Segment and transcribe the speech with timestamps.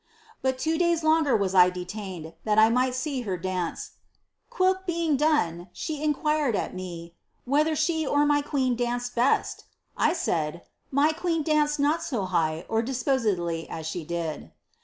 [0.41, 3.91] But two diTs longer was I detained, that I might see her dance;
[4.51, 9.65] quhilk being done, she inquired at me, ^ whether she or my queen danced best?'
[10.01, 10.61] J nid.
[10.81, 14.51] * my queen danced not so high or disposedly as she did.'